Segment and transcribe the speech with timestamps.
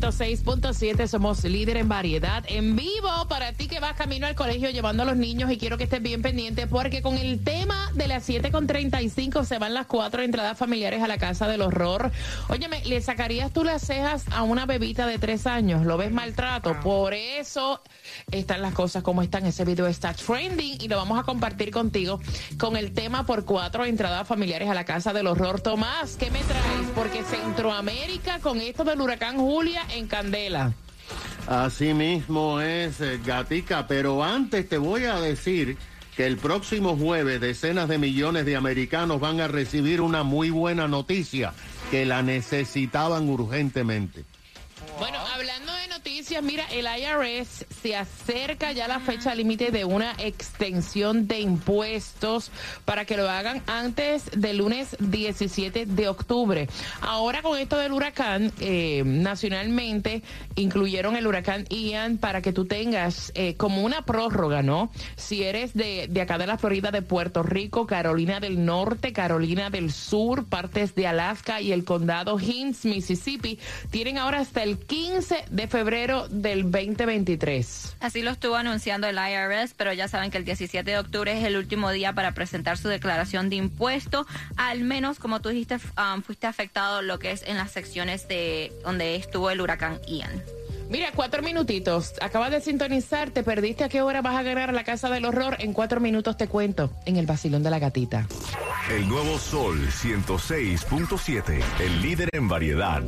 [0.00, 5.02] 106.7, somos líder en variedad, en vivo para ti que vas camino al colegio llevando
[5.02, 8.28] a los niños y quiero que estés bien pendiente porque con el tema de las
[8.28, 12.12] 7.35 se van las cuatro entradas familiares a la casa del horror.
[12.48, 15.84] Óyeme, ¿le sacarías tú las cejas a una bebita de tres años?
[15.84, 16.78] ¿Lo ves maltrato?
[16.80, 17.82] Por eso
[18.30, 19.46] están las cosas como están.
[19.46, 22.20] Ese video está trending y lo vamos a compartir contigo
[22.56, 25.60] con el tema por cuatro entradas familiares a la casa del horror.
[25.60, 26.88] Tomás, ¿qué me traes?
[26.94, 30.72] Porque Centroamérica con esto del huracán Julia en Candela.
[31.46, 35.78] Así mismo es, eh, Gatica, pero antes te voy a decir
[36.16, 40.88] que el próximo jueves decenas de millones de americanos van a recibir una muy buena
[40.88, 41.54] noticia,
[41.90, 44.24] que la necesitaban urgentemente.
[44.98, 50.12] Bueno, hablando de noticias, mira, el IRS se acerca ya la fecha límite de una
[50.18, 52.50] extensión de impuestos
[52.84, 56.68] para que lo hagan antes del lunes 17 de octubre.
[57.00, 60.22] Ahora con esto del huracán, eh, nacionalmente
[60.56, 64.90] incluyeron el huracán Ian para que tú tengas eh, como una prórroga, ¿no?
[65.14, 69.70] Si eres de, de acá de la Florida, de Puerto Rico, Carolina del Norte, Carolina
[69.70, 75.44] del Sur, partes de Alaska y el condado Hinds, Mississippi, tienen ahora hasta el 15
[75.50, 77.96] de febrero del 2023.
[78.00, 81.44] Así lo estuvo anunciando el IRS, pero ya saben que el 17 de octubre es
[81.44, 84.26] el último día para presentar su declaración de impuesto.
[84.56, 88.72] Al menos, como tú dijiste, um, fuiste afectado lo que es en las secciones de
[88.82, 90.42] donde estuvo el huracán Ian.
[90.88, 92.14] Mira, cuatro minutitos.
[92.22, 95.26] Acabas de sintonizar, te perdiste a qué hora vas a ganar a la casa del
[95.26, 95.56] horror.
[95.58, 98.26] En cuatro minutos te cuento en el vacilón de la gatita.
[98.90, 103.02] El nuevo Sol 106.7, el líder en variedad.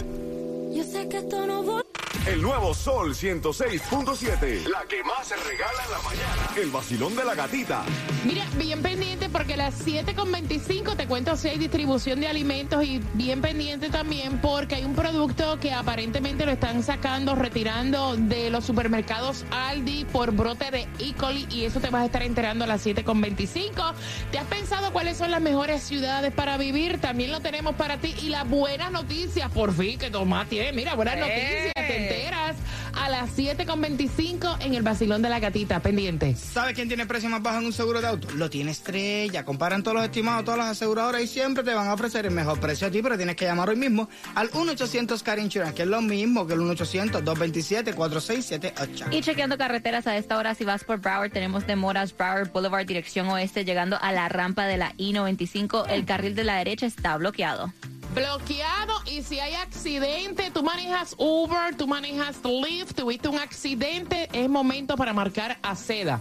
[0.71, 1.83] Yo sé que esto no va.
[2.27, 6.51] El nuevo Sol 106.7, la que más se regala en la mañana.
[6.57, 7.83] El vacilón de la gatita.
[8.25, 13.01] Mira, bien pendiente porque a las 7.25 te cuento si hay distribución de alimentos y
[13.15, 18.65] bien pendiente también porque hay un producto que aparentemente lo están sacando, retirando de los
[18.65, 21.15] supermercados Aldi por brote de E.
[21.15, 23.95] coli y eso te vas a estar enterando a las 7.25.
[24.31, 27.01] ¿Te has pensado cuáles son las mejores ciudades para vivir?
[27.01, 31.19] También lo tenemos para ti y las buenas noticias, por fin, que Tomás mira, buenas
[31.19, 32.57] noticias, te enteras
[32.95, 36.37] a las 7.25 en el vacilón de la gatita, pendiente.
[36.37, 38.29] ¿Sabes quién tiene precio más bajo en un seguro de auto?
[38.35, 39.45] Lo tiene Estrella.
[39.45, 42.61] Comparan todos los estimados, todas las aseguradoras y siempre te van a ofrecer el mejor
[42.61, 45.89] precio a ti, pero tienes que llamar hoy mismo al 1-800 Car Insurance, que es
[45.89, 49.13] lo mismo que el 1-800-227-4678.
[49.13, 53.29] Y chequeando carreteras a esta hora, si vas por Broward, tenemos demoras Broward Boulevard, dirección
[53.29, 55.89] oeste, llegando a la rampa de la I-95.
[55.89, 57.73] El carril de la derecha está bloqueado.
[58.15, 64.49] Bloqueado y si hay accidente, tú manejas Uber, tú manejas Lyft, tuviste un accidente, es
[64.49, 66.21] momento para marcar a seda.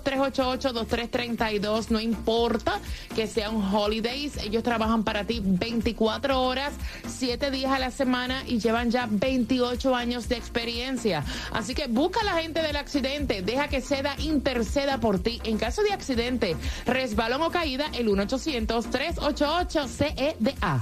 [0.00, 1.90] 1-800-388-2332.
[1.90, 2.80] No importa
[3.14, 6.72] que sean holidays, ellos trabajan para ti 24 horas,
[7.06, 11.24] 7 días a la semana y llevan ya 28 años de experiencia.
[11.52, 15.40] Así que busca a la gente del accidente, deja que seda interceda por ti.
[15.44, 16.56] En caso de accidente,
[16.86, 20.80] resbalón o caída, el 1-800-388-CEDA.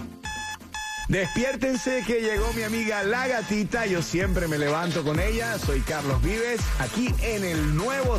[1.08, 3.86] Despiértense que llegó mi amiga La Gatita.
[3.86, 5.58] Yo siempre me levanto con ella.
[5.58, 8.18] Soy Carlos Vives, aquí en el nuevo...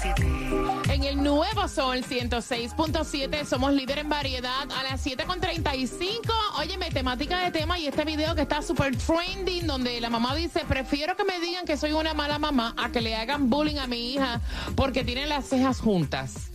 [0.00, 0.80] 106.7
[1.16, 3.44] nuevo Sol 106.7.
[3.44, 6.32] Somos líder en variedad a las 7.35.
[6.58, 10.64] Óyeme, temática de tema y este video que está súper trending, donde la mamá dice:
[10.66, 13.86] Prefiero que me digan que soy una mala mamá a que le hagan bullying a
[13.86, 14.40] mi hija
[14.74, 16.50] porque tienen las cejas juntas.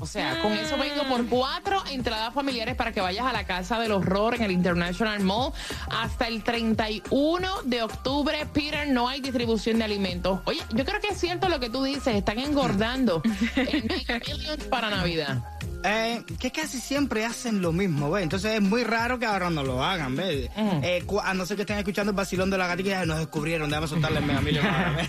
[0.00, 3.78] O sea, con eso vengo por cuatro entradas familiares para que vayas a la Casa
[3.78, 5.52] del Horror en el International Mall
[5.90, 8.46] hasta el 31 de octubre.
[8.52, 10.40] Peter, no hay distribución de alimentos.
[10.44, 13.22] Oye, yo creo que es cierto lo que tú dices, están engordando
[13.56, 13.86] en
[14.26, 15.53] Millions para Navidad.
[15.86, 18.22] Eh, que casi siempre hacen lo mismo, ¿ves?
[18.22, 20.48] Entonces es muy raro que ahora no lo hagan, ¿ves?
[20.56, 23.68] Eh, cu- a no ser que estén escuchando el vacilón de la gatita nos descubrieron,
[23.68, 25.08] déjame soltarle el mega millón ahora, ¿ves?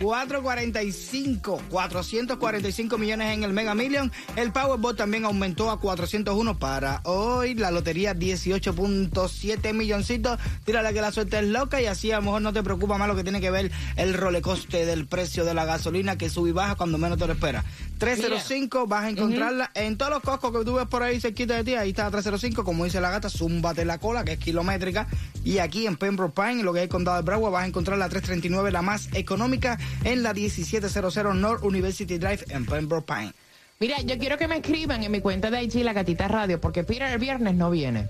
[0.00, 4.10] 445, 445 millones en el mega million.
[4.36, 7.54] El Powerball también aumentó a 401 para hoy.
[7.54, 10.38] La lotería 18.7 milloncitos.
[10.64, 13.08] Tírale que la suerte es loca y así a lo mejor no te preocupa más
[13.08, 16.52] lo que tiene que ver el rolecoste del precio de la gasolina que sube y
[16.52, 17.64] baja cuando menos te lo esperas.
[17.98, 21.64] 305 vas a encontrarla en todos los coscos que tú ves por ahí cerquita de
[21.64, 21.74] ti.
[21.74, 25.06] Ahí está 305, como dice la gata, zúmbate la cola, que es kilométrica.
[25.44, 27.98] Y aquí en Pembroke Pine, lo que es el condado de Broward, vas a encontrar
[27.98, 33.32] la 339, la más económica, en la 1700 North University Drive en Pembroke Pine.
[33.80, 36.84] Mira, yo quiero que me escriban en mi cuenta de IG La Gatita Radio, porque
[36.84, 38.08] Peter el viernes no viene.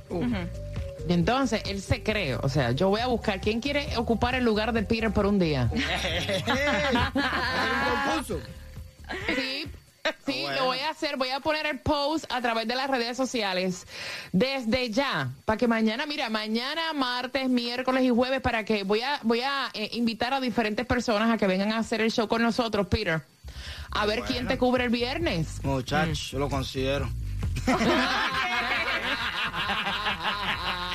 [1.09, 4.45] Y entonces él se cree, o sea, yo voy a buscar quién quiere ocupar el
[4.45, 5.71] lugar de Peter por un día.
[9.35, 9.67] Sí,
[10.27, 11.17] sí, lo voy a hacer.
[11.17, 13.87] Voy a poner el post a través de las redes sociales
[14.33, 19.21] desde ya, para que mañana, mira, mañana, martes, miércoles y jueves, para que voy a
[19.23, 22.43] voy a eh, invitar a diferentes personas a que vengan a hacer el show con
[22.43, 23.23] nosotros, Peter.
[23.91, 25.63] A ver quién te cubre el viernes.
[25.63, 27.11] Muchachos, yo lo considero.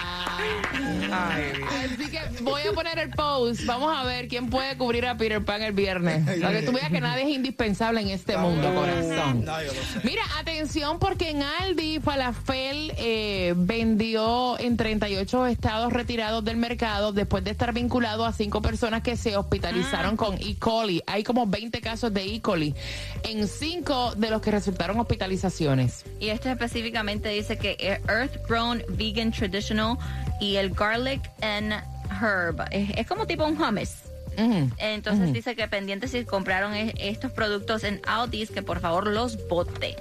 [1.12, 3.66] Así que voy a poner el post.
[3.66, 6.42] Vamos a ver quién puede cubrir a Peter Pan el viernes.
[6.42, 9.45] Para que tú veas que nadie es indispensable en este mundo, corazón.
[10.04, 17.44] Mira, atención porque en Aldi Falafel eh, vendió en 38 estados retirados del mercado después
[17.44, 20.56] de estar vinculado a cinco personas que se hospitalizaron con E.
[20.60, 21.01] coli.
[21.07, 22.42] Hay como 20 casos de E.
[22.42, 22.75] coli
[23.24, 26.06] en cinco de los que resultaron hospitalizaciones.
[26.19, 29.98] Y este específicamente dice que Earth Grown Vegan Traditional
[30.39, 31.74] y el Garlic and
[32.22, 32.62] Herb.
[32.72, 33.89] Es, es como tipo un hummus.
[34.78, 39.48] Entonces dice que pendientes si compraron es- estos productos en Aldi's que por favor los
[39.48, 39.95] boten.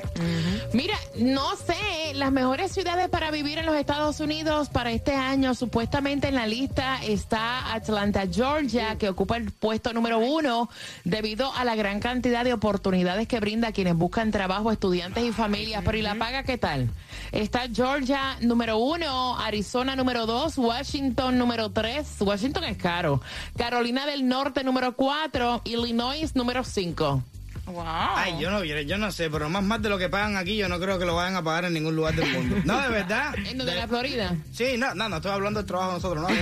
[0.75, 5.55] Mira, no sé, las mejores ciudades para vivir en los Estados Unidos para este año,
[5.55, 10.69] supuestamente en la lista está Atlanta, Georgia, que ocupa el puesto número uno
[11.05, 15.33] debido a la gran cantidad de oportunidades que brinda a quienes buscan trabajo, estudiantes y
[15.33, 15.81] familias.
[15.83, 16.91] Pero ¿y la paga qué tal?
[17.33, 23.21] Está Georgia número uno, Arizona número dos, Washington número tres, Washington es caro,
[23.57, 27.23] Carolina del Norte número cuatro, Illinois número cinco.
[27.67, 27.83] Wow.
[27.85, 30.57] Ay, yo no, yo, yo no sé, pero más más de lo que pagan aquí,
[30.57, 32.57] yo no creo que lo vayan a pagar en ningún lugar del mundo.
[32.65, 33.35] No, de verdad.
[33.45, 34.37] ¿En donde De- la Florida?
[34.53, 36.29] Sí, no, no, no estoy hablando del trabajo de nosotros, no.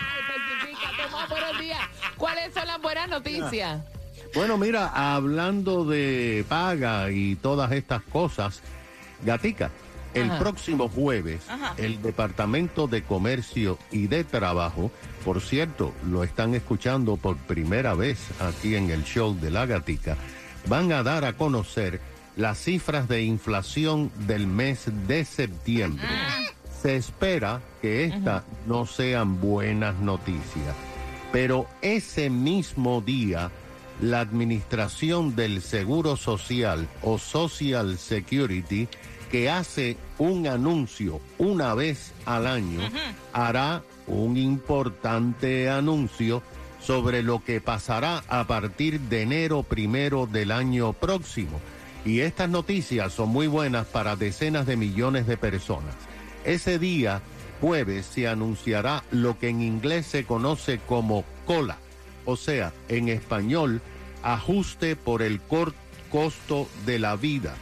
[0.00, 1.78] Ay, buenos días.
[2.16, 3.80] ¿Cuáles son las buenas noticias?
[4.34, 8.60] Bueno, mira, hablando de paga y todas estas cosas,
[9.24, 9.70] Gatica,
[10.14, 10.38] el Ajá.
[10.38, 11.40] próximo jueves,
[11.76, 14.90] el Departamento de Comercio y de Trabajo,
[15.24, 20.16] por cierto, lo están escuchando por primera vez aquí en el show de la Gatica,
[20.66, 22.00] van a dar a conocer
[22.36, 26.06] las cifras de inflación del mes de septiembre.
[26.80, 30.76] Se espera que estas no sean buenas noticias,
[31.32, 33.50] pero ese mismo día
[34.00, 38.88] la Administración del Seguro Social o Social Security,
[39.30, 42.80] que hace un anuncio una vez al año,
[43.32, 46.42] hará un importante anuncio
[46.80, 51.60] sobre lo que pasará a partir de enero primero del año próximo.
[52.04, 55.94] Y estas noticias son muy buenas para decenas de millones de personas.
[56.44, 57.20] Ese día,
[57.60, 61.76] jueves, se anunciará lo que en inglés se conoce como cola
[62.28, 63.80] o sea, en español,
[64.22, 65.40] ajuste por el
[66.10, 67.54] costo de la vida.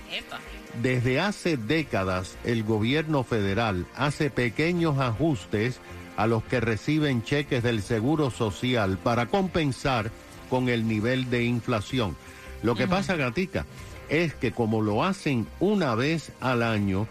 [0.83, 5.79] Desde hace décadas, el gobierno federal hace pequeños ajustes
[6.17, 10.11] a los que reciben cheques del Seguro Social para compensar
[10.51, 12.17] con el nivel de inflación.
[12.65, 13.67] Lo que pasa, Gatica,
[14.09, 17.07] es que como lo hacen una vez al año,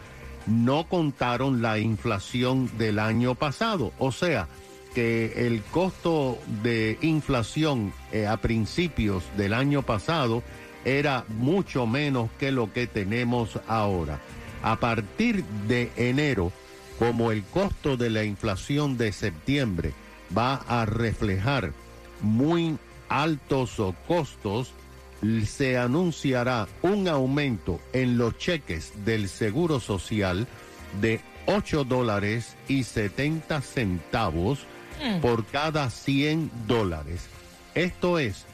[0.46, 3.94] no contaron la inflación del año pasado.
[3.98, 4.50] O sea,
[4.96, 10.42] que el costo de inflación eh, a principios del año pasado
[10.86, 14.22] era mucho menos que lo que tenemos ahora.
[14.64, 16.54] A partir de enero,
[16.98, 19.92] como el costo de la inflación de septiembre
[20.36, 21.74] va a reflejar
[22.22, 22.78] muy
[23.10, 23.76] altos
[24.08, 24.72] costos,
[25.46, 30.48] se anunciará un aumento en los cheques del Seguro Social
[31.02, 34.66] de 8 dólares y 70 centavos
[35.22, 37.28] por cada 100 dólares.
[37.74, 38.46] Esto es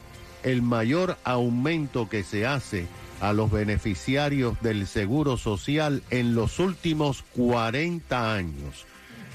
[0.42, 2.86] el mayor aumento que se hace
[3.20, 8.84] a los beneficiarios del Seguro Social en los últimos 40 años.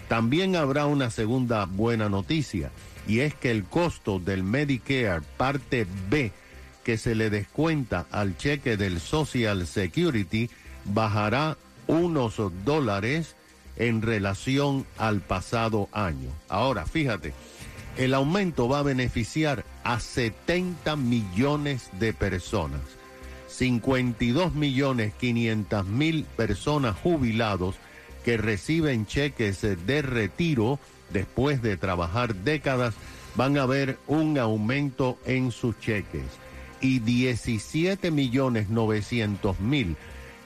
[0.09, 2.71] También habrá una segunda buena noticia
[3.07, 6.31] y es que el costo del Medicare parte B
[6.83, 10.49] que se le descuenta al cheque del Social Security
[10.85, 13.35] bajará unos dólares
[13.77, 16.29] en relación al pasado año.
[16.49, 17.33] Ahora, fíjate,
[17.97, 22.81] el aumento va a beneficiar a 70 millones de personas,
[23.47, 27.75] 52 millones 500 mil personas jubilados
[28.23, 30.79] que reciben cheques de retiro
[31.11, 32.93] después de trabajar décadas,
[33.35, 36.25] van a ver un aumento en sus cheques.
[36.81, 39.95] Y 17 millones 900 mil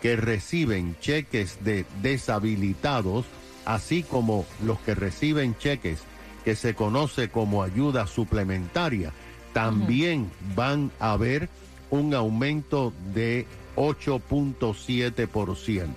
[0.02, 3.26] que reciben cheques de deshabilitados,
[3.66, 6.00] así como los que reciben cheques
[6.44, 9.14] que se conoce como ayuda suplementaria,
[9.54, 11.50] también van a ver
[11.92, 15.88] un aumento de 8.7%.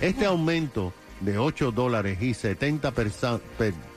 [0.00, 2.92] Este aumento de 8 dólares y 70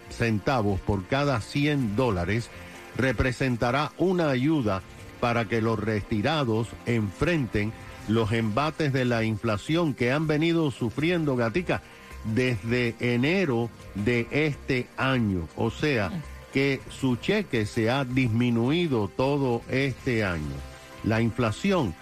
[0.09, 2.49] centavos por cada 100 dólares
[2.97, 4.83] representará una ayuda
[5.19, 7.73] para que los retirados enfrenten
[8.09, 11.81] los embates de la inflación que han venido sufriendo Gatica
[12.25, 15.47] desde enero de este año.
[15.55, 16.11] O sea,
[16.51, 20.55] que su cheque se ha disminuido todo este año.
[21.03, 21.93] La inflación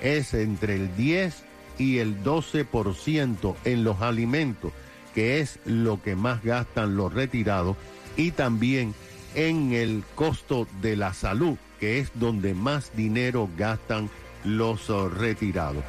[0.00, 1.44] es entre el 10
[1.78, 4.72] y el 12% en los alimentos,
[5.14, 7.76] que es lo que más gastan los retirados,
[8.16, 8.94] y también
[9.34, 15.84] en el costo de la salud, que es donde más dinero gastan los uh, retirados.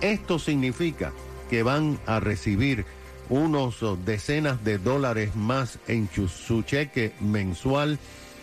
[0.00, 1.12] Esto significa
[1.50, 2.84] que van a recibir
[3.28, 7.98] unos uh, decenas de dólares más en su, su cheque mensual,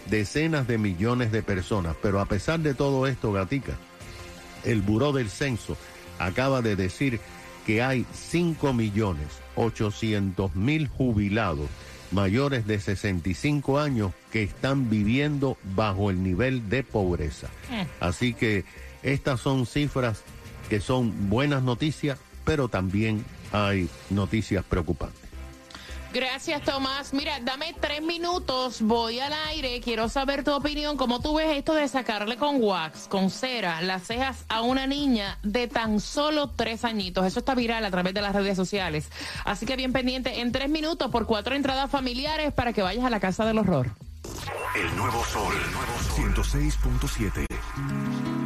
[0.09, 1.95] decenas de millones de personas.
[2.01, 3.73] Pero a pesar de todo esto, Gatica,
[4.63, 5.77] el Buró del Censo
[6.19, 7.19] acaba de decir
[7.65, 11.69] que hay 5 millones 800 mil jubilados
[12.11, 17.47] mayores de 65 años que están viviendo bajo el nivel de pobreza.
[17.99, 18.65] Así que
[19.03, 20.23] estas son cifras
[20.69, 25.21] que son buenas noticias, pero también hay noticias preocupantes.
[26.13, 27.13] Gracias, Tomás.
[27.13, 30.97] Mira, dame tres minutos, voy al aire, quiero saber tu opinión.
[30.97, 35.39] ¿Cómo tú ves esto de sacarle con wax, con cera, las cejas a una niña
[35.41, 37.25] de tan solo tres añitos?
[37.25, 39.09] Eso está viral a través de las redes sociales.
[39.45, 43.09] Así que bien pendiente, en tres minutos por cuatro entradas familiares para que vayas a
[43.09, 43.91] la casa del horror.
[44.75, 45.93] El nuevo sol, el nuevo
[46.33, 46.33] sol.
[46.33, 48.40] 106.7.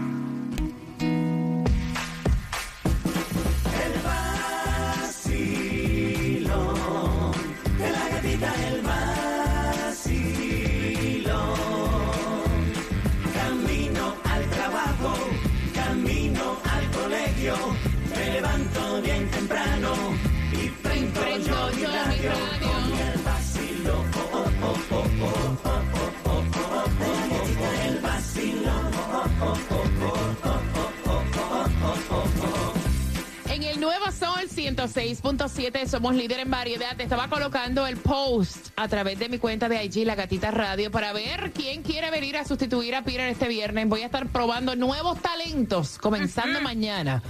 [33.86, 36.96] Nuevo Sol 106.7 somos líder en variedad.
[36.98, 40.90] Te estaba colocando el post a través de mi cuenta de IG, La Gatita Radio,
[40.90, 43.88] para ver quién quiere venir a sustituir a Peter este viernes.
[43.88, 47.22] Voy a estar probando nuevos talentos comenzando mañana.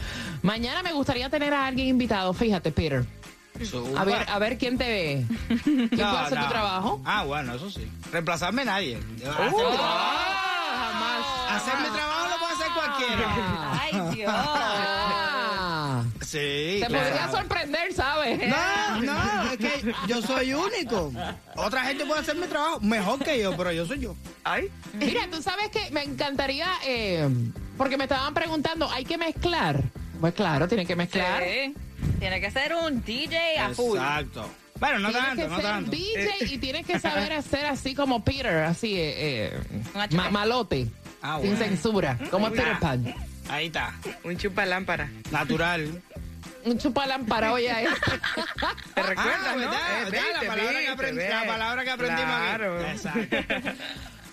[0.43, 3.05] Mañana me gustaría tener a alguien invitado, fíjate, Peter.
[3.97, 5.25] A ver, a ver quién te ve.
[5.61, 7.01] ¿Quién puede hacer tu trabajo?
[7.03, 7.85] Ah, bueno, eso sí.
[8.13, 8.97] Reemplazarme nadie.
[8.97, 13.81] Uh, Hacer mi trabajo- ah, Hacer mi trabajo lo puede hacer cualquiera.
[13.81, 14.33] Ay, Dios.
[16.35, 16.79] Sí.
[16.81, 17.05] te claro.
[17.05, 18.39] podría sorprender, ¿sabes?
[18.49, 21.11] No, no, es que yo soy único.
[21.55, 24.15] Otra gente puede hacer mi trabajo mejor que yo, pero yo soy yo.
[24.93, 27.27] Mira, tú sabes que me encantaría, eh,
[27.77, 29.81] porque me estaban preguntando, ¿hay que mezclar?
[30.19, 31.43] Pues claro, tiene que mezclar.
[31.43, 31.73] Sí.
[32.19, 33.97] Tiene que ser un DJ a full.
[33.97, 34.49] Exacto.
[34.79, 35.91] Bueno, no Tienes tanto, que no ser tanto.
[35.91, 39.59] DJ y tienes que saber hacer así como Peter, así, eh, eh,
[40.13, 40.87] ma- malote,
[41.21, 43.15] Ah, sin censura, como Peter Pan.
[43.49, 43.93] Ahí está.
[44.23, 45.09] Un chupalámpara.
[45.31, 46.01] Natural.
[46.65, 47.87] Un chupalámpara, oye, eh.
[48.95, 49.57] ¿Te recuerdas, Ah, no?
[49.59, 50.01] ¿verdad?
[50.01, 50.23] Eh, ¿verdad?
[50.33, 51.29] la, palabra que viste, ve.
[51.29, 52.45] la palabra que aprendimos aquí.
[52.47, 52.81] Claro.
[52.81, 53.37] Exacto.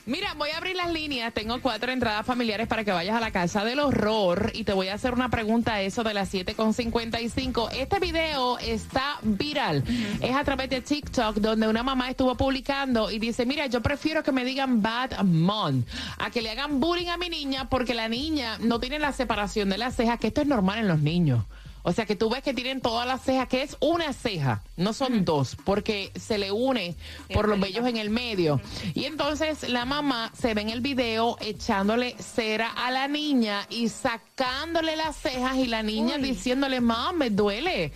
[0.04, 1.32] Mira, voy a abrir las líneas.
[1.32, 4.88] Tengo cuatro entradas familiares para que vayas a la casa del horror y te voy
[4.88, 7.70] a hacer una pregunta a eso de las 7.55.
[7.72, 9.84] Este video está viral.
[10.20, 14.24] Es a través de TikTok donde una mamá estuvo publicando y dice, mira, yo prefiero
[14.24, 15.84] que me digan bad mom
[16.18, 19.68] a que le hagan bullying a mi niña porque la niña no tiene la separación
[19.68, 21.44] de las cejas, que esto es normal en los niños.
[21.82, 24.92] O sea que tú ves que tienen todas las cejas, que es una ceja, no
[24.92, 26.94] son dos, porque se le une
[27.34, 28.60] por los vellos en el medio.
[28.94, 33.88] Y entonces la mamá se ve en el video echándole cera a la niña y
[33.88, 37.92] sacándole las cejas y la niña diciéndole, mam, me duele,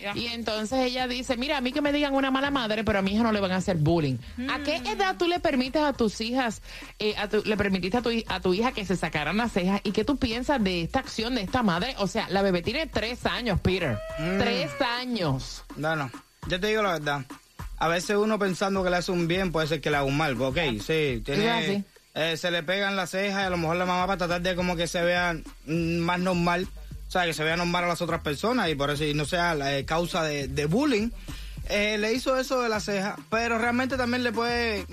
[0.00, 0.12] ya.
[0.16, 3.02] Y entonces ella dice, mira, a mí que me digan una mala madre, pero a
[3.02, 4.16] mi hija no le van a hacer bullying.
[4.50, 6.62] ¿A qué edad tú le permites a tus hijas,
[6.98, 9.80] eh, a tu- le permitiste a tu, a tu hija que se sacaran las cejas?
[9.84, 11.94] ¿Y qué tú piensas de esta acción de esta madre?
[11.98, 13.98] O sea, la bebé tiene tres años, Peter.
[14.16, 15.62] Tres años.
[15.76, 16.10] No, no.
[16.48, 17.26] Yo te digo la verdad.
[17.78, 20.16] A veces uno pensando que le hace un bien puede ser que le haga un
[20.16, 20.40] mal.
[20.40, 21.22] Ok, sí.
[21.22, 24.40] Tiene, eh, se le pegan las cejas y a lo mejor la mamá para tratar
[24.40, 25.34] de como que se vea
[25.66, 26.66] mm, más normal.
[27.08, 29.26] O sea, que se vea normal a las otras personas y por eso y no
[29.26, 31.10] sea la eh, causa de, de bullying.
[31.68, 34.86] Eh, le hizo eso de la ceja, pero realmente también le puede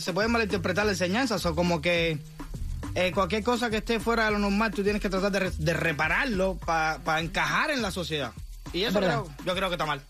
[0.00, 1.36] se puede malinterpretar la enseñanza.
[1.36, 2.18] O como que
[3.00, 5.52] eh, cualquier cosa que esté fuera de lo normal, tú tienes que tratar de, re-
[5.56, 8.32] de repararlo para encajar en la sociedad.
[8.72, 9.00] Y eso
[9.44, 10.02] yo creo que está mal.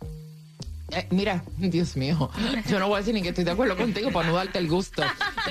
[0.91, 2.31] Eh, mira, Dios mío,
[2.67, 4.69] yo no voy a decir ni que estoy de acuerdo contigo para no darte el
[4.69, 5.03] gusto.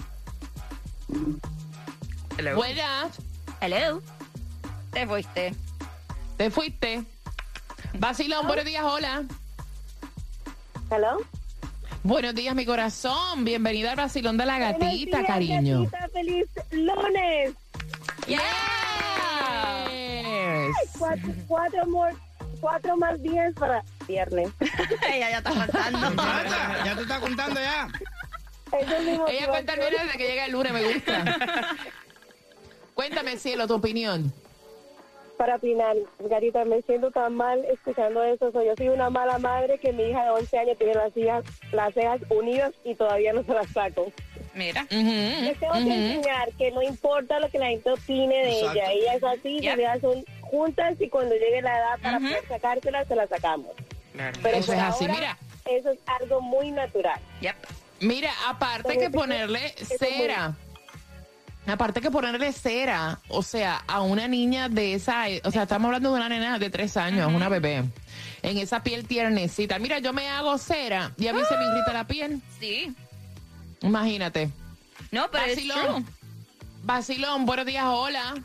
[2.37, 2.55] Hello.
[2.55, 3.11] Buenas,
[3.61, 4.01] Hello.
[4.91, 5.53] Te fuiste.
[6.37, 7.03] te fuiste.
[7.99, 9.23] Basilón, buenos días, hola.
[10.89, 11.17] ¿Hello?
[12.05, 13.43] Buenos días, mi corazón.
[13.45, 15.89] Bienvenida al Basilón de la Gatita, cariño.
[16.13, 17.53] feliz lunes.
[18.27, 18.39] Yes.
[20.99, 22.15] Cuatro, cuatro, more-
[22.61, 24.49] cuatro más días para viernes.
[25.11, 26.23] Ella ya está contando.
[26.85, 27.87] Ya te está contando ya.
[28.79, 31.25] Eso es mi Ella cuenta el viernes desde que llega el lunes, me gusta.
[32.93, 34.31] Cuéntame, cielo, tu opinión.
[35.37, 38.51] Para opinar, Garita, me siento tan mal escuchando eso.
[38.51, 41.43] So, yo soy una mala madre que mi hija de 11 años tiene las cejas,
[41.73, 44.11] las cejas unidas y todavía no se las saco.
[44.53, 44.83] Mira.
[44.83, 48.79] Ujú, Les tengo que enseñar que no importa lo que la gente opine de Exacto.
[48.79, 48.91] ella.
[48.93, 49.71] Ella es así, Yep.
[49.73, 53.71] sus cejas son juntas y cuando llegue la edad para poder sacárselas, se las sacamos.
[54.13, 54.39] Claro.
[54.41, 55.37] Pero Eso es así, ahora, mira.
[55.65, 57.19] Eso es algo muy natural.
[57.41, 57.55] Yep.
[57.99, 60.53] Mira, aparte que ponerle cera.
[61.67, 66.11] Aparte que ponerle cera, o sea, a una niña de esa, o sea, estamos hablando
[66.11, 67.83] de una nena de tres años, una bebé,
[68.43, 69.79] en esa piel tiernecita.
[69.79, 72.41] Mira, yo me hago cera y a mí se me irrita la piel.
[72.59, 72.93] Sí.
[73.81, 74.49] Imagínate.
[75.11, 76.03] No, pero es Vacilón.
[76.03, 76.15] true.
[76.83, 78.35] Vacilón, buenos días, hola.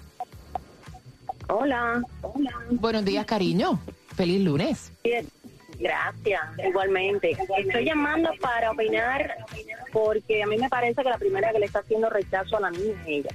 [1.48, 2.02] Hola.
[2.22, 2.52] Hola.
[2.70, 3.78] Buenos días, cariño.
[4.16, 4.92] Feliz lunes.
[5.04, 5.28] Bien,
[5.80, 7.36] Gracias, igualmente.
[7.56, 9.34] Estoy llamando para opinar
[9.92, 12.70] porque a mí me parece que la primera que le está haciendo rechazo a la
[12.70, 13.30] niña es ella.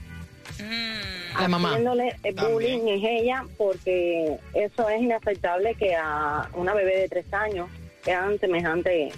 [0.59, 1.69] Mm, La mamá.
[1.71, 7.25] Haciéndole el bullying es ella porque eso es inaceptable que a una bebé de tres
[7.33, 7.69] años
[8.07, 9.11] hagan semejante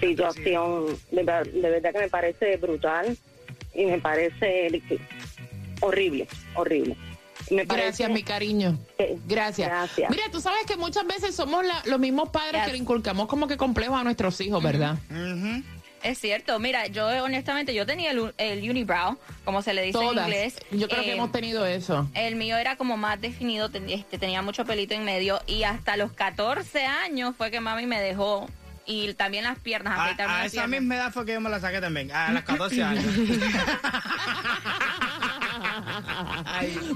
[0.00, 0.86] situación.
[1.10, 3.16] De, ver- de verdad que me parece brutal
[3.74, 4.82] y me parece
[5.80, 6.96] horrible, horrible.
[7.50, 8.76] Me Gracias, mi cariño.
[9.26, 9.68] Gracias.
[9.68, 10.10] Gracias.
[10.10, 13.46] Mira, tú sabes que muchas veces somos la- los mismos padres que le inculcamos como
[13.46, 14.96] que complejos a nuestros hijos, ¿verdad?
[15.10, 15.62] Ujú.
[16.02, 16.58] Es cierto.
[16.60, 20.56] Mira, yo honestamente, yo tenía el, el unibrow, como se le dice en inglés.
[20.70, 22.08] Yo creo que Eh, hemos tenido eso.
[22.14, 25.96] El mío era como más definido, ten- este, tenía mucho pelito en medio y hasta
[25.96, 28.48] los 14 años fue que mami me dejó
[28.88, 30.80] y también las piernas, A, afeitarme a las esa piernas.
[30.80, 33.04] misma edad fue que yo me la saqué también, a los 14 años.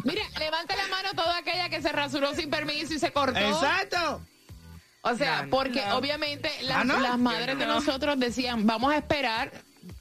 [0.04, 3.38] Mira, levanta la mano toda aquella que se rasuró sin permiso y se cortó.
[3.38, 4.20] Exacto.
[5.02, 5.96] O sea, No, porque no.
[5.96, 7.00] obviamente las, Ah, ¿no?
[7.00, 9.50] las madres de nosotros decían, vamos a esperar.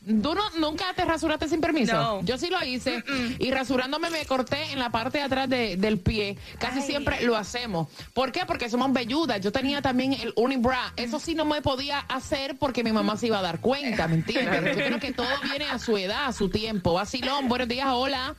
[0.06, 1.94] ¿Tú no, nunca te rasuraste sin permiso?
[1.94, 2.22] No.
[2.24, 3.04] Yo sí lo hice.
[3.38, 6.38] Y rasurándome me corté en la parte de atrás de- del pie.
[6.58, 6.86] Casi Ay.
[6.86, 7.88] siempre lo hacemos.
[8.14, 8.46] ¿Por qué?
[8.46, 9.40] Porque somos velludas.
[9.40, 10.94] Yo tenía también el unibra.
[10.98, 14.16] Eso sí no me podía hacer porque mi mamá se iba a dar cuenta, ¿me
[14.16, 14.76] entiendes?
[14.78, 16.94] Yo creo que todo viene a su edad, a su tiempo.
[16.94, 18.36] Vacilón, buenos días, hola.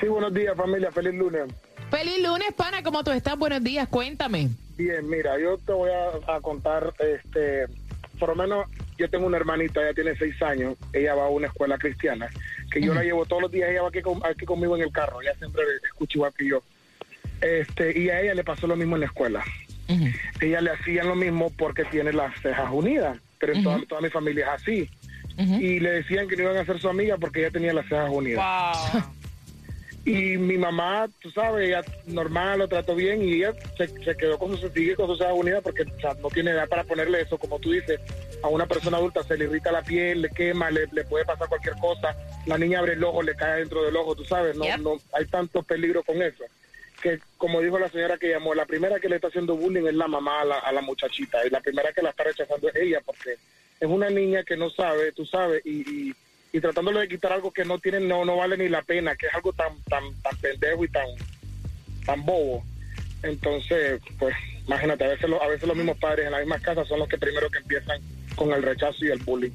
[0.00, 1.52] Sí, buenos días familia, feliz lunes.
[1.90, 3.36] Feliz lunes, pana, ¿cómo tú estás?
[3.38, 4.48] Buenos días, cuéntame.
[4.76, 7.66] Bien, mira, yo te voy a, a contar, este,
[8.18, 8.66] por lo menos
[8.98, 12.28] yo tengo una hermanita, ella tiene seis años, ella va a una escuela cristiana,
[12.70, 14.92] que yo la llevo todos los días, ella va aquí, con- aquí conmigo en el
[14.92, 16.62] carro, ella siempre escucha igual que yo.
[17.40, 19.44] Este, y a ella le pasó lo mismo en la escuela.
[20.40, 24.10] Ella le hacían lo mismo porque tiene las cejas unidas, pero en toda, toda mi
[24.10, 24.90] familia es así.
[25.62, 28.10] Y le decían que no iban a ser su amiga porque ella tenía las cejas
[28.10, 28.44] unidas.
[28.92, 29.02] Wow.
[30.08, 34.38] Y mi mamá, tú sabes, ella normal, lo trató bien y ella se, se quedó
[34.38, 37.20] con su sigue con su ceja unida porque o sea, no tiene edad para ponerle
[37.20, 38.00] eso, como tú dices,
[38.42, 41.46] a una persona adulta se le irrita la piel, le quema, le, le puede pasar
[41.48, 42.16] cualquier cosa,
[42.46, 44.78] la niña abre el ojo, le cae dentro del ojo, tú sabes, no, Yep.
[44.78, 46.44] no hay tanto peligro con eso.
[47.02, 49.94] Que como dijo la señora que llamó, la primera que le está haciendo bullying es
[49.94, 52.76] la mamá a la, a la muchachita y la primera que la está rechazando es
[52.76, 53.32] ella porque
[53.78, 56.14] es una niña que no sabe, tú sabes, y, y,
[56.52, 59.26] y tratándole de quitar algo que no tiene, no, no vale ni la pena, que
[59.26, 61.06] es algo tan, tan, tan pendejo y tan,
[62.06, 62.64] tan bobo.
[63.22, 64.34] Entonces, pues,
[64.66, 67.08] imagínate, a veces, lo- a veces los mismos padres en la misma casa son los
[67.08, 68.00] que primero que empiezan
[68.36, 69.50] con el rechazo y el bullying.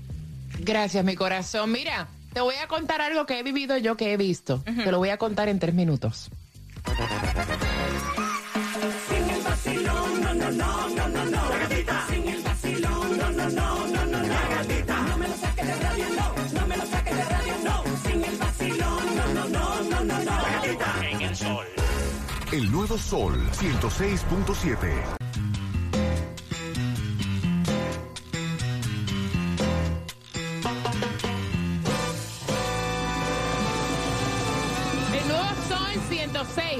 [0.59, 1.71] Gracias, mi corazón.
[1.71, 4.63] Mira, te voy a contar algo que he vivido yo, que he visto.
[4.63, 6.29] Te lo voy a contar en tres minutos.
[9.09, 11.62] Sin el vacilón, no, no, no,
[22.53, 25.22] El nuevo Sol 106.7.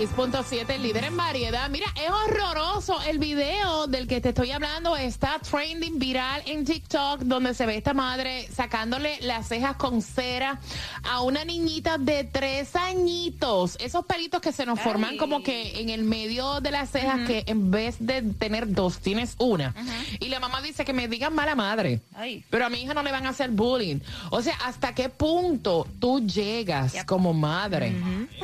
[0.07, 1.69] 106.7, líder en variedad.
[1.69, 4.97] Mira, es horroroso el video del que te estoy hablando.
[4.97, 10.59] Está trending viral en TikTok, donde se ve esta madre sacándole las cejas con cera
[11.03, 13.77] a una niñita de tres añitos.
[13.79, 17.43] Esos pelitos que se nos forman como que en el medio de las cejas, que
[17.47, 19.73] en vez de tener dos, tienes una.
[20.19, 22.01] Y la mamá dice que me digan mala madre.
[22.13, 22.43] Ay.
[22.49, 23.99] Pero a mi hija no le van a hacer bullying.
[24.31, 27.95] O sea, ¿hasta qué punto tú llegas como madre?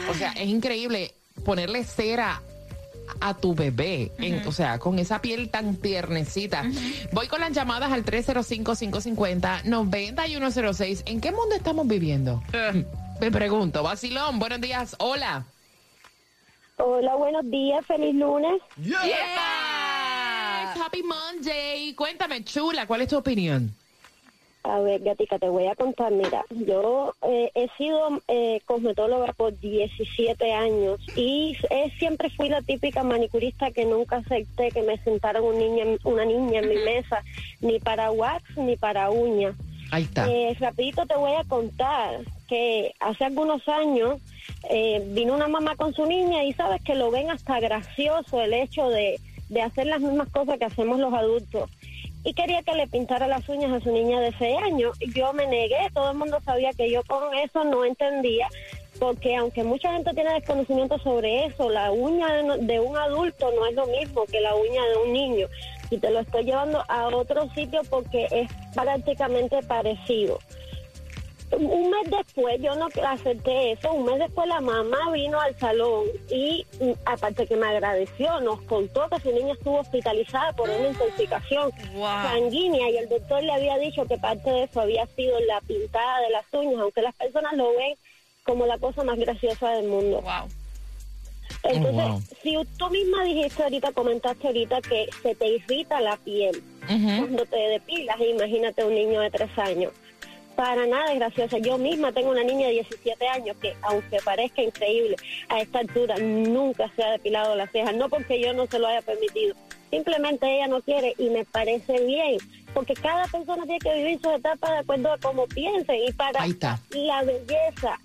[0.10, 2.42] O sea, es increíble ponerle cera
[3.22, 6.64] a tu bebé, en- o sea, con esa piel tan tiernecita.
[7.12, 11.04] Voy con las llamadas al 305-550-9106.
[11.06, 12.42] ¿En qué mundo estamos viviendo?
[13.20, 15.46] Me pregunto, Basilón, buenos días, hola.
[16.78, 18.62] Hola, buenos días, feliz lunes.
[18.78, 18.96] Yes,
[20.82, 21.94] Happy Monday.
[21.96, 23.74] Cuéntame, chula, ¿cuál es tu opinión?
[24.64, 26.12] A ver, Gatica, te voy a contar.
[26.12, 32.62] Mira, yo eh, he sido eh, cosmetóloga por 17 años y eh, siempre fui la
[32.62, 37.24] típica manicurista que nunca acepté que me sentara un niña, una niña en mi mesa,
[37.62, 39.56] ni para wax ni para uñas.
[39.92, 40.30] Ahí está.
[40.30, 44.20] Eh, rapidito te voy a contar que hace algunos años
[44.70, 48.54] eh, vino una mamá con su niña y sabes que lo ven hasta gracioso el
[48.54, 49.20] hecho de,
[49.50, 51.70] de hacer las mismas cosas que hacemos los adultos.
[52.24, 54.98] Y quería que le pintara las uñas a su niña de 6 años.
[55.16, 58.48] Yo me negué, todo el mundo sabía que yo con eso no entendía,
[59.00, 63.66] porque aunque mucha gente tiene desconocimiento sobre eso, la uña de, de un adulto no
[63.66, 65.48] es lo mismo que la uña de un niño.
[65.90, 70.40] Y te lo estoy llevando a otro sitio porque es prácticamente parecido.
[71.52, 76.06] Un mes después, yo no acepté eso, un mes después la mamá vino al salón
[76.30, 80.90] y mm, aparte que me agradeció, nos contó que su niña estuvo hospitalizada por una
[80.90, 81.72] intoxicación
[82.24, 86.22] sanguínea y el doctor le había dicho que parte de eso había sido la pintada
[86.22, 87.96] de las uñas, aunque las personas lo ven
[88.44, 90.22] como la cosa más graciosa del mundo.
[91.64, 92.22] Entonces, Oh, wow.
[92.42, 97.58] si tú misma dijiste ahorita, comentaste ahorita que se te irrita la piel cuando te
[97.58, 99.92] depilas, imagínate un niño de tres años.
[100.60, 101.58] Para nada es graciosa.
[101.60, 105.16] Yo misma tengo una niña de 17 años que, aunque parezca increíble,
[105.48, 107.96] a esta altura nunca se ha depilado las cejas.
[107.96, 109.56] No porque yo no se lo haya permitido.
[109.90, 112.40] Simplemente ella no quiere y me parece bien.
[112.74, 115.98] Porque cada persona tiene que vivir su etapa de acuerdo a cómo piense.
[115.98, 116.78] Y para Ahí está.
[116.90, 117.98] la belleza,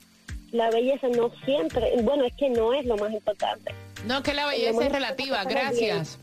[0.53, 3.75] la belleza no siempre, bueno, es que no es lo más importante.
[4.07, 5.43] No, que la belleza es relativa.
[5.43, 6.21] Gracias.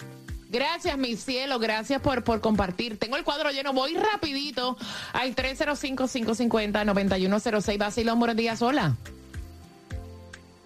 [0.52, 1.60] Gracias, mi cielo.
[1.60, 3.00] Gracias por, por compartir.
[3.00, 3.72] Tengo el cuadro lleno.
[3.72, 4.76] Voy rapidito
[5.14, 7.78] al 305-550-9106.
[7.78, 8.62] Basilón, buenos días.
[8.62, 8.98] Hola.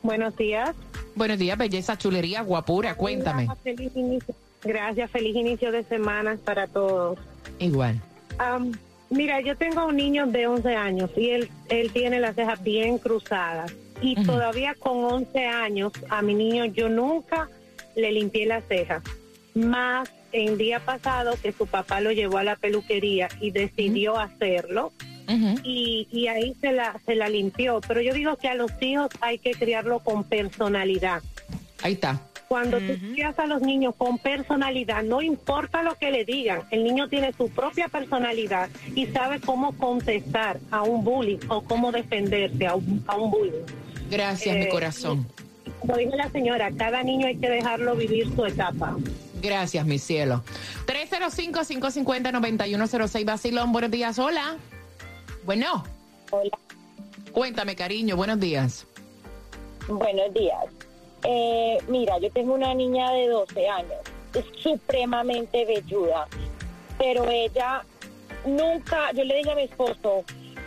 [0.02, 0.76] Buenos días.
[1.14, 2.96] Buenos días, belleza, chulería, guapura.
[2.96, 3.46] Cuéntame.
[3.46, 7.20] Gracias, feliz inicio, gracias, feliz inicio de semana para todos.
[7.60, 8.02] Igual.
[8.40, 8.72] Am,
[9.12, 12.98] mira, yo tengo un niño de 11 años y él, él tiene las cejas bien
[12.98, 13.72] cruzadas.
[14.02, 17.48] Y todavía con 11 años, a mi niño yo nunca
[17.96, 19.04] le limpié las cejas.
[19.56, 24.92] Más el día pasado que su papá lo llevó a la peluquería y decidió hacerlo.
[25.64, 27.80] y, y ahí se la, se la limpió.
[27.88, 31.24] Pero yo digo que a los hijos hay que criarlo con personalidad.
[31.82, 32.22] Ahí está.
[32.48, 36.84] Cuando tú crías a los niños con personalidad, no importa lo que le digan, el
[36.84, 42.68] niño tiene su propia personalidad y sabe cómo contestar a un bullying o cómo defenderse
[42.68, 43.64] a un, a un bullying.
[44.12, 45.26] Gracias, mi Eh, corazón.
[45.80, 48.96] Como dijo la señora, cada niño hay que dejarlo vivir su etapa.
[49.42, 50.44] Gracias, mi cielo.
[50.88, 53.26] 305-550-9106.
[53.26, 54.20] Basilón, buenos días.
[54.20, 54.58] Hola.
[55.46, 55.86] Bueno.
[56.32, 56.58] Hola.
[57.32, 58.16] Cuéntame, cariño.
[58.16, 58.88] Buenos días.
[59.88, 60.66] Buenos días.
[61.28, 63.98] Eh, mira, yo tengo una niña de 12 años,
[64.34, 66.28] es supremamente velluda,
[67.00, 67.84] pero ella
[68.46, 70.24] nunca, yo le dije a mi esposo,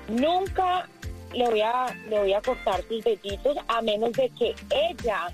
[0.09, 0.89] nunca
[1.33, 5.29] le voy a, le voy a cortar sus vellitos a menos de que ella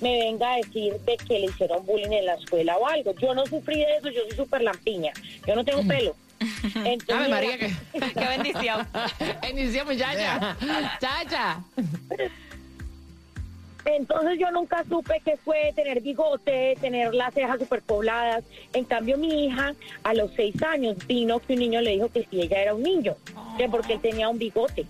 [0.00, 3.14] me venga a decir de que le hicieron bullying en la escuela o algo.
[3.16, 5.12] Yo no sufrí de eso, yo soy súper lampiña,
[5.46, 6.14] yo no tengo pelo.
[6.74, 7.70] Entonces, Ave María, que...
[8.14, 8.86] Qué bendición.
[9.42, 10.56] bendición, muchacha.
[11.00, 11.62] Chacha.
[13.84, 18.44] Entonces yo nunca supe que fue tener bigote, tener las cejas súper pobladas.
[18.72, 22.26] En cambio mi hija a los seis años vino que un niño le dijo que
[22.30, 23.16] si ella era un niño,
[23.56, 24.86] que porque él tenía un bigote.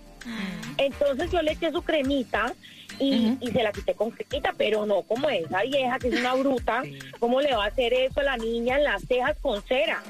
[0.79, 2.53] Entonces yo le eché su cremita
[2.99, 6.35] y, y se la quité con cremita, pero no como esa vieja que es una
[6.35, 6.83] bruta.
[7.19, 10.03] ¿Cómo le va a hacer eso a la niña en las cejas con cera?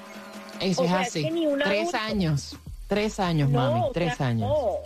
[0.61, 1.23] Eso O es sea, así.
[1.25, 2.57] que ni un Tres años.
[2.89, 3.81] Tres años, No, mami.
[3.89, 4.49] o Tres sea, años.
[4.49, 4.77] no.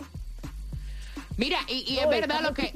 [1.37, 2.71] Mira, y, y es verdad lo que...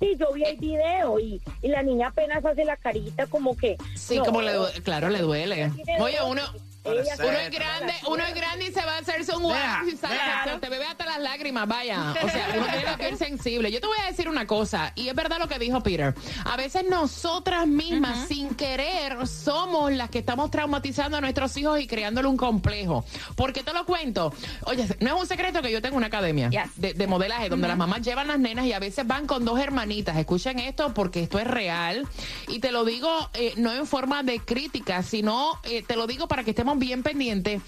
[0.00, 3.76] Sí, yo vi el video y, y la niña apenas hace la carita como que...
[3.94, 5.70] Sí, no, como le duele, claro, le duele.
[6.00, 6.42] Oye, uno,
[6.84, 10.16] ella- uno es grande, uno es grande y se va a hacerse un y sale,
[10.52, 12.14] se te bebe hasta las lágrimas, vaya.
[12.22, 13.70] O sea, uno tiene la piel sensible.
[13.70, 16.14] Yo te voy a decir una cosa, y es verdad lo que dijo Peter.
[16.44, 21.86] A veces nosotras mismas, sin querer, somos las que estamos traumatizando a nuestros hijos y
[21.86, 23.04] creándole un complejo.
[23.36, 24.32] ¿Por qué te lo cuento?
[24.64, 27.76] Oye, no es un secreto que yo tengo una academia de, de modelaje donde las
[27.76, 30.16] mamás llevan las nenas y a veces van con dos hermanitas.
[30.16, 32.06] Escuchen esto porque esto es real.
[32.48, 36.28] Y te lo digo eh, no en forma de crítica, sino eh, te lo digo
[36.28, 37.62] para que estemos bien pendientes.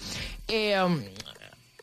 [0.47, 0.99] Eh, um,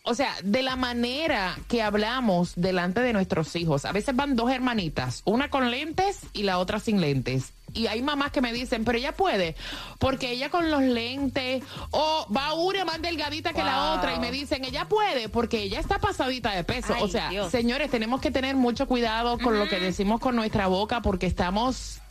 [0.04, 3.84] o sea, de la manera que hablamos delante de nuestros hijos.
[3.84, 7.52] A veces van dos hermanitas, una con lentes y la otra sin lentes.
[7.74, 9.56] Y hay mamás que me dicen, pero ella puede,
[9.98, 14.30] porque ella con los lentes, o va una más delgadita que la otra, y me
[14.30, 16.92] dicen, ella puede, porque ella está pasadita de peso.
[16.94, 17.50] Ay, o sea, Dios.
[17.50, 22.01] señores, tenemos que tener mucho cuidado con lo que decimos con nuestra boca, porque estamos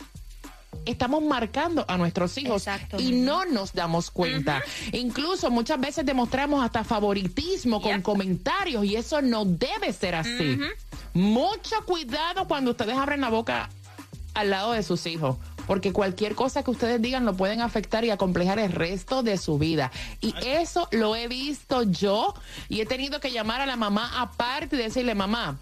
[0.86, 2.66] estamos marcando a nuestros hijos
[2.98, 4.62] y no nos damos cuenta.
[4.92, 10.58] Incluso muchas veces demostramos hasta favoritismo con comentarios y eso no debe ser así.
[11.14, 13.68] Mucho cuidado cuando ustedes abren la boca
[14.34, 15.36] al lado de sus hijos.
[15.66, 19.58] Porque cualquier cosa que ustedes digan lo pueden afectar y acomplejar el resto de su
[19.58, 19.92] vida.
[20.20, 22.34] Y eso lo he visto yo
[22.68, 25.58] y he tenido que llamar a la mamá aparte y decirle, mamá,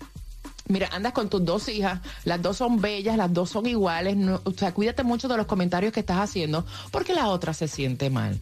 [0.70, 4.40] Mira, andas con tus dos hijas, las dos son bellas, las dos son iguales, no-
[4.44, 8.10] o sea, cuídate mucho de los comentarios que estás haciendo porque la otra se siente
[8.10, 8.38] mal.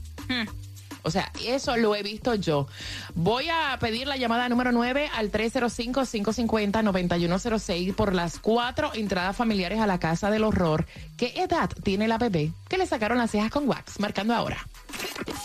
[1.05, 2.67] O sea, eso lo he visto yo.
[3.15, 9.87] Voy a pedir la llamada número 9 al 305-550-9106 por las cuatro entradas familiares a
[9.87, 10.87] la casa del horror.
[11.17, 14.01] ¿Qué edad tiene la bebé que le sacaron las cejas con wax?
[14.01, 14.59] Marcando ahora.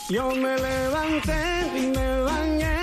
[0.10, 2.83] Yo me levanté y me bañé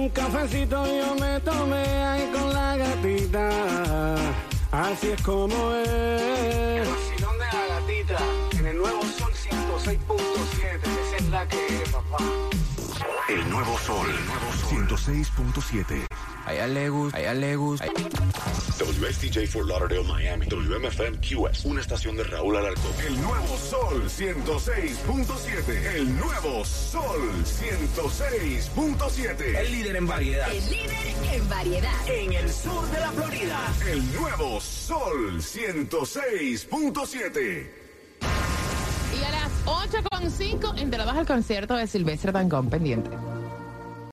[0.00, 3.50] un cafecito yo me tomé ahí con la gatita.
[4.72, 5.88] Así es como es.
[5.88, 8.18] El vacilón de la gatita
[8.58, 9.98] en el nuevo Sol 106.7.
[11.06, 12.24] Esa es la que es, papá.
[13.28, 14.88] El nuevo sol, sol.
[14.88, 16.06] 106.7.
[16.44, 17.86] A ella le gusta, a ella le gusta.
[17.86, 20.46] WSTJ for Lauderdale, Miami.
[20.46, 21.64] WMFM QS.
[21.64, 22.92] Una estación de Raúl Alarcón.
[23.06, 25.94] El nuevo sol 106.7.
[25.94, 29.58] El nuevo sol 106.7.
[29.58, 30.50] El líder en variedad.
[30.50, 32.08] El líder en variedad.
[32.08, 33.72] En el sur de la Florida.
[33.88, 37.79] El nuevo sol 106.7.
[39.20, 43.10] Y a las 8.5 entradas al concierto de Silvestre Dangón pendiente.